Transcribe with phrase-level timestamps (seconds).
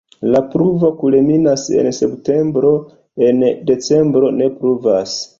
[0.35, 2.71] La pluvo kulminas en septembro,
[3.27, 5.15] en decembro ne pluvas.